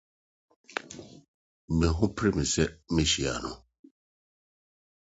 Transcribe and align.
Me 1.77 1.87
ho 1.97 2.05
pere 2.15 2.31
me 2.37 2.43
sɛ 2.53 2.65
mehyia 2.93 3.33
no. 3.43 3.51